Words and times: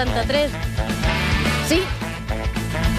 93. 0.00 0.50
Sí? 1.68 1.82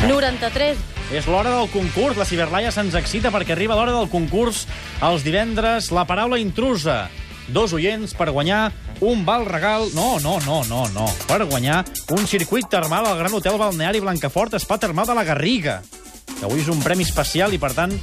93. 0.05 0.77
És 1.17 1.25
l'hora 1.25 1.49
del 1.55 1.69
concurs. 1.73 2.19
La 2.19 2.27
Ciberlaia 2.29 2.69
se'ns 2.69 2.93
excita 2.99 3.31
perquè 3.33 3.55
arriba 3.55 3.73
l'hora 3.73 3.95
del 3.95 4.09
concurs 4.11 4.67
els 5.01 5.25
divendres. 5.25 5.89
La 5.95 6.05
paraula 6.05 6.37
intrusa. 6.37 7.07
Dos 7.49 7.73
oients 7.73 8.13
per 8.13 8.29
guanyar 8.29 8.69
un 9.01 9.25
val 9.25 9.47
regal... 9.49 9.87
No, 9.97 10.19
no, 10.21 10.37
no, 10.45 10.61
no, 10.69 10.85
no. 10.93 11.07
Per 11.25 11.41
guanyar 11.49 11.81
un 12.13 12.29
circuit 12.29 12.69
termal 12.69 13.09
al 13.09 13.17
Gran 13.17 13.33
Hotel 13.33 13.57
Balneari 13.57 13.99
Blancafort 13.99 14.59
Spa 14.61 14.77
Termal 14.77 15.09
de 15.09 15.17
la 15.17 15.25
Garriga. 15.25 15.81
Que 16.37 16.45
avui 16.45 16.61
és 16.61 16.69
un 16.69 16.85
premi 16.85 17.07
especial 17.09 17.57
i, 17.57 17.59
per 17.59 17.73
tant, 17.73 17.97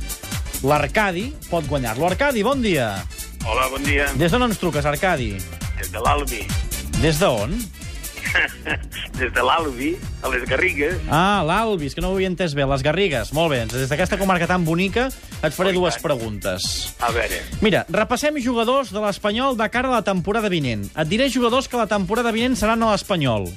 l'Arcadi 0.67 1.30
pot 1.46 1.71
guanyar-lo. 1.71 2.11
Arcadi, 2.11 2.43
bon 2.43 2.67
dia. 2.67 2.96
Hola, 3.46 3.71
bon 3.71 3.87
dia. 3.87 4.11
Des 4.19 4.35
d'on 4.35 4.51
ens 4.51 4.59
truques, 4.59 4.85
Arcadi? 4.85 5.37
Des 5.79 5.95
de 5.95 6.03
l'Albi. 6.03 6.43
Des 6.99 7.22
d'on? 7.22 7.54
Des 9.19 9.31
de 9.35 9.43
l'Albi, 9.43 9.97
a 10.23 10.29
les 10.33 10.45
Garrigues. 10.49 10.97
Ah, 11.11 11.43
l'Albi, 11.47 11.87
és 11.87 11.95
que 11.95 12.01
no 12.05 12.11
ho 12.13 12.15
havia 12.17 12.29
entès 12.31 12.55
bé. 12.55 12.64
Les 12.69 12.83
Garrigues, 12.83 13.33
molt 13.37 13.51
bé. 13.53 13.61
Des 13.73 13.89
d'aquesta 13.91 14.19
comarca 14.21 14.47
tan 14.47 14.64
bonica 14.64 15.09
et 15.43 15.53
faré 15.55 15.71
Oh, 15.75 15.81
dues 15.81 15.95
tant. 15.99 16.03
preguntes. 16.07 16.95
A 17.01 17.11
veure, 17.13 17.41
Mira, 17.61 17.85
repassem 17.89 18.39
jugadors 18.43 18.93
de 18.93 19.01
l'Espanyol 19.03 19.57
de 19.59 19.69
cara 19.71 19.89
a 19.89 19.99
la 19.99 20.03
temporada 20.07 20.49
vinent. 20.49 20.87
Et 20.97 21.09
diré 21.09 21.29
jugadors 21.29 21.69
que 21.69 21.77
la 21.77 21.87
temporada 21.87 22.31
vinent 22.33 22.57
seran 22.57 22.83
a 22.83 22.93
l'Espanyol. 22.93 23.49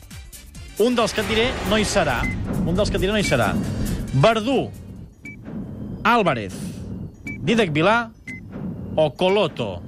Un 0.80 0.96
dels 0.96 1.14
que 1.14 1.22
et 1.22 1.28
diré 1.30 1.50
no 1.70 1.78
hi 1.78 1.86
serà. 1.86 2.22
Un 2.66 2.74
dels 2.74 2.90
que 2.90 2.98
et 2.98 3.02
diré 3.02 3.12
no 3.14 3.20
hi 3.20 3.28
serà. 3.28 3.52
Verdú, 4.14 4.72
Álvarez, 6.04 6.54
Dídac 7.44 7.70
Vilà 7.72 8.10
o 8.96 9.12
Coloto. 9.14 9.82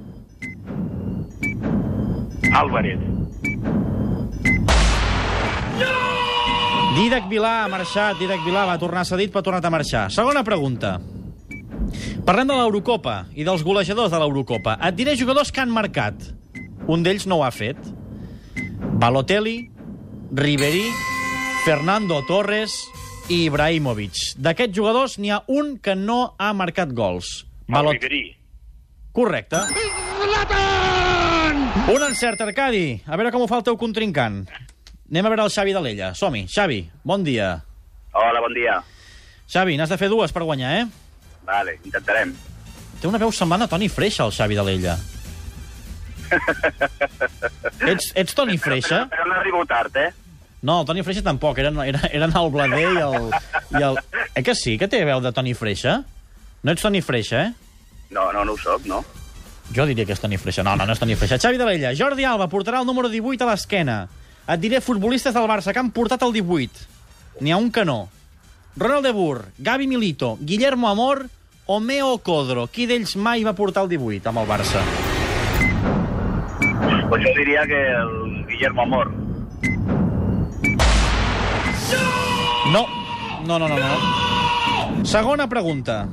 Álvarez. 2.52 3.13
Dídac 6.94 7.26
Vilà 7.30 7.64
ha 7.64 7.68
marxat, 7.70 8.18
Dídac 8.20 8.42
Vilà 8.46 8.64
va 8.68 8.76
tornar 8.78 9.02
cedit, 9.08 9.32
però 9.32 9.40
ha 9.42 9.46
tornat 9.48 9.64
a 9.66 9.70
marxar. 9.72 10.04
Segona 10.14 10.44
pregunta. 10.46 10.96
Parlem 12.24 12.48
de 12.48 12.54
l'Eurocopa 12.56 13.24
i 13.34 13.44
dels 13.46 13.64
golejadors 13.66 14.12
de 14.12 14.20
l'Eurocopa. 14.22 14.76
Et 14.88 14.94
diré 14.96 15.16
jugadors 15.18 15.50
que 15.52 15.62
han 15.62 15.72
marcat. 15.74 16.14
Un 16.86 17.02
d'ells 17.04 17.26
no 17.26 17.40
ho 17.40 17.44
ha 17.46 17.50
fet. 17.54 17.78
Balotelli, 19.00 19.56
Ribery, 20.38 20.84
Fernando 21.64 22.20
Torres 22.28 22.76
i 23.32 23.44
Ibrahimovic. 23.48 24.20
D'aquests 24.38 24.76
jugadors 24.76 25.18
n'hi 25.18 25.32
ha 25.34 25.42
un 25.48 25.76
que 25.82 25.96
no 25.98 26.34
ha 26.38 26.52
marcat 26.54 26.92
gols. 26.94 27.44
Balot- 27.68 27.98
Riverí. 27.98 28.36
Correcte. 29.14 29.64
Un 31.94 32.02
encert, 32.06 32.40
Arcadi. 32.40 33.02
A 33.06 33.16
veure 33.18 33.32
com 33.34 33.42
ho 33.44 33.48
fa 33.50 33.58
el 33.60 33.66
teu 33.66 33.76
contrincant. 33.76 34.44
Anem 35.10 35.26
a 35.26 35.30
veure 35.32 35.44
el 35.44 35.52
Xavi 35.52 35.74
de 35.76 35.80
l'Ella. 35.84 36.10
Som-hi. 36.16 36.46
Xavi, 36.48 36.80
bon 37.04 37.24
dia. 37.24 37.58
Hola, 38.16 38.40
bon 38.40 38.54
dia. 38.56 38.78
Xavi, 39.50 39.76
n'has 39.76 39.92
de 39.92 39.98
fer 40.00 40.08
dues 40.08 40.32
per 40.32 40.44
guanyar, 40.46 40.70
eh? 40.80 40.84
Vale, 41.44 41.76
intentarem. 41.84 42.32
Té 43.00 43.08
una 43.10 43.20
veu 43.20 43.32
semblant 43.34 43.66
a 43.66 43.68
Toni 43.68 43.90
Freixa, 43.92 44.24
el 44.24 44.32
Xavi 44.32 44.56
de 44.56 44.64
l'Ella. 44.64 44.94
ets, 47.92 48.12
ets 48.16 48.36
Toni 48.36 48.56
Freixa? 48.56 49.04
Però 49.12 49.26
no 49.28 49.36
arribo 49.36 49.64
tard, 49.68 49.96
eh? 50.00 50.10
No, 50.64 50.80
el 50.80 50.88
Toni 50.88 51.04
Freixa 51.04 51.24
tampoc. 51.26 51.60
Eren, 51.60 51.76
eren, 51.84 52.08
eren 52.08 52.32
el 52.40 52.50
Blader 52.54 52.86
i 52.86 53.04
el, 53.04 53.28
i 53.76 53.84
el... 53.84 54.00
Eh 54.32 54.42
que 54.42 54.56
sí, 54.56 54.78
que 54.80 54.88
té 54.88 55.04
veu 55.04 55.20
de 55.20 55.34
Toni 55.36 55.52
Freixa? 55.52 55.98
No 56.64 56.72
ets 56.72 56.82
Toni 56.82 57.04
Freixa, 57.04 57.44
eh? 57.44 57.52
No, 58.16 58.30
no, 58.32 58.46
no 58.48 58.56
ho 58.56 58.58
soc, 58.58 58.88
no? 58.88 59.02
Jo 59.76 59.84
diria 59.84 60.08
que 60.08 60.16
és 60.16 60.20
Toni 60.22 60.40
Freixa. 60.40 60.64
No, 60.64 60.78
no, 60.80 60.88
no 60.88 60.96
és 60.96 61.00
Toni 61.02 61.16
Freixa. 61.20 61.36
Xavi 61.44 61.60
de 61.60 61.68
l'Ella. 61.68 61.92
Jordi 61.98 62.24
Alba 62.24 62.48
portarà 62.48 62.80
el 62.80 62.88
número 62.88 63.12
18 63.12 63.44
a 63.44 63.52
l'esquena. 63.52 63.98
Et 64.44 64.60
diré 64.60 64.82
futbolistes 64.84 65.32
del 65.32 65.46
Barça 65.48 65.72
que 65.72 65.80
han 65.80 65.88
portat 65.94 66.22
el 66.26 66.34
18. 66.36 66.84
N'hi 67.40 67.52
ha 67.54 67.56
un 67.56 67.70
que 67.72 67.84
no. 67.88 68.10
Ronald 68.76 69.06
de 69.06 69.12
Boer, 69.16 69.46
Gavi 69.58 69.86
Milito, 69.86 70.36
Guillermo 70.40 70.88
Amor 70.88 71.24
o 71.66 71.80
Meo 71.80 72.18
Codro. 72.18 72.66
Qui 72.68 72.84
d'ells 72.90 73.16
mai 73.16 73.44
va 73.46 73.54
portar 73.56 73.86
el 73.86 73.88
18 73.94 74.28
amb 74.28 74.42
el 74.42 74.50
Barça? 74.50 74.82
Pues 77.08 77.24
jo 77.24 77.32
diria 77.38 77.64
que 77.70 77.80
el 78.02 78.44
Guillermo 78.50 78.82
Amor. 78.82 79.14
No. 82.72 82.84
No, 83.46 83.58
no, 83.58 83.68
no, 83.68 83.78
no. 83.78 85.04
Segona 85.04 85.48
pregunta. 85.48 86.04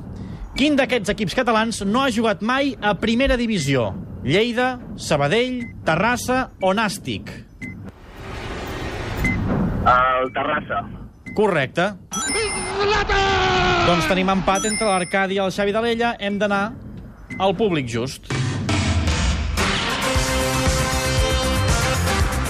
Quin 0.56 0.76
d'aquests 0.80 1.12
equips 1.12 1.36
catalans 1.36 1.84
no 1.84 2.04
ha 2.04 2.12
jugat 2.12 2.42
mai 2.44 2.76
a 2.80 2.96
primera 3.00 3.36
divisió? 3.40 3.92
Lleida, 4.24 4.78
Sabadell, 4.96 5.64
Terrassa 5.84 6.52
o 6.62 6.76
Nàstic? 6.78 7.51
El 9.82 10.32
Terrassa. 10.34 10.84
Correcte. 11.34 11.88
Doncs 13.88 14.06
tenim 14.06 14.30
empat 14.30 14.68
entre 14.70 14.86
l'Arcadi 14.86 15.40
i 15.40 15.42
el 15.42 15.50
Xavi 15.54 15.74
de 15.74 15.82
l'Ella. 15.82 16.14
Hem 16.20 16.38
d'anar 16.38 16.64
al 17.42 17.56
públic 17.58 17.90
just. 17.90 18.30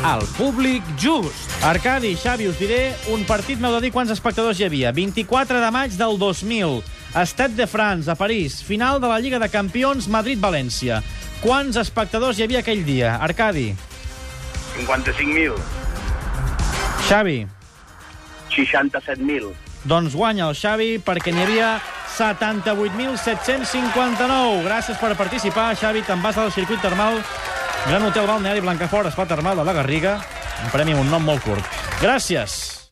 El 0.01 0.25
públic 0.35 0.83
just. 0.99 1.51
Arcadi, 1.63 2.15
Xavi, 2.17 2.47
us 2.49 2.57
diré 2.59 2.95
un 3.13 3.21
partit, 3.29 3.61
m'heu 3.61 3.75
de 3.77 3.83
dir 3.85 3.91
quants 3.93 4.11
espectadors 4.11 4.59
hi 4.59 4.65
havia. 4.65 4.91
24 4.91 5.61
de 5.61 5.69
maig 5.71 5.93
del 5.95 6.17
2000, 6.19 6.81
Estat 7.21 7.53
de 7.55 7.67
France, 7.69 8.09
a 8.09 8.17
París, 8.17 8.63
final 8.65 8.99
de 8.99 9.07
la 9.07 9.19
Lliga 9.21 9.39
de 9.39 9.51
Campions 9.53 10.09
Madrid-València. 10.09 11.03
Quants 11.45 11.77
espectadors 11.77 12.39
hi 12.39 12.47
havia 12.47 12.65
aquell 12.65 12.81
dia? 12.83 13.13
Arcadi, 13.21 13.69
55.000. 14.81 15.91
Xavi, 17.11 17.44
67.000. 18.55 19.51
doncs 19.83 20.16
guanya 20.16 20.47
el 20.47 20.55
Xavi 20.55 20.95
perquè 21.03 21.35
n'hi 21.35 21.44
havia 21.44 21.83
78.759. 22.16 24.63
Gràcies 24.63 24.95
per 24.95 25.19
participar, 25.19 25.75
Xavi. 25.75 26.07
Te'n 26.07 26.23
vas 26.23 26.39
al 26.39 26.55
circuit 26.55 26.79
termal 26.79 27.19
Gran 27.83 28.07
Hotel 28.07 28.23
Balneari 28.27 28.61
Blancafort, 28.63 29.11
Espa 29.11 29.27
Termal 29.27 29.59
de 29.59 29.63
la 29.67 29.73
Garriga. 29.73 30.23
Un 30.63 30.69
premi 30.72 30.95
amb 30.95 31.03
un 31.03 31.11
nom 31.11 31.23
molt 31.27 31.44
curt. 31.44 31.67
Gràcies. 31.99 32.70